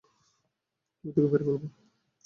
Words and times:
আমি 0.97 1.11
তোকে 1.15 1.27
মেরে 1.31 1.43
ফেলব। 1.47 1.63